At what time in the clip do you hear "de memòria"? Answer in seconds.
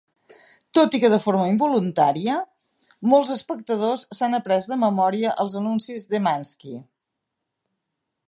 4.73-5.35